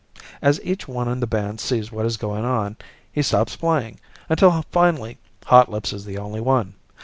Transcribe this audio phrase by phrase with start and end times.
[0.41, 2.75] As each one in the band sees what is going on,
[3.11, 6.73] he stops playing, until finally Hotlips is the only one.